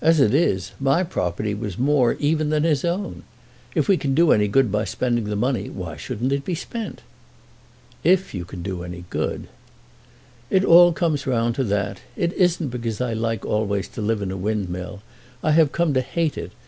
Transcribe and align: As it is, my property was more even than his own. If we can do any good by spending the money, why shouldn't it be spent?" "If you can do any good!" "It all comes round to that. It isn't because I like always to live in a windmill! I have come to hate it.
As 0.00 0.18
it 0.18 0.34
is, 0.34 0.72
my 0.80 1.04
property 1.04 1.54
was 1.54 1.78
more 1.78 2.14
even 2.14 2.50
than 2.50 2.64
his 2.64 2.84
own. 2.84 3.22
If 3.76 3.86
we 3.86 3.96
can 3.96 4.12
do 4.12 4.32
any 4.32 4.48
good 4.48 4.72
by 4.72 4.82
spending 4.84 5.26
the 5.26 5.36
money, 5.36 5.70
why 5.70 5.96
shouldn't 5.96 6.32
it 6.32 6.44
be 6.44 6.56
spent?" 6.56 7.02
"If 8.02 8.34
you 8.34 8.44
can 8.44 8.60
do 8.64 8.82
any 8.82 9.04
good!" 9.08 9.46
"It 10.50 10.64
all 10.64 10.92
comes 10.92 11.28
round 11.28 11.54
to 11.54 11.62
that. 11.62 12.00
It 12.16 12.32
isn't 12.32 12.70
because 12.70 13.00
I 13.00 13.12
like 13.12 13.46
always 13.46 13.86
to 13.90 14.02
live 14.02 14.20
in 14.20 14.32
a 14.32 14.36
windmill! 14.36 15.00
I 15.44 15.52
have 15.52 15.70
come 15.70 15.94
to 15.94 16.00
hate 16.00 16.36
it. 16.36 16.50